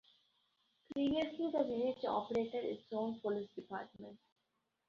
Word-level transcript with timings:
Previously 0.93 1.51
the 1.51 1.63
village 1.63 2.03
operated 2.07 2.65
its 2.65 2.85
own 2.91 3.19
police 3.19 3.51
department. 3.55 4.17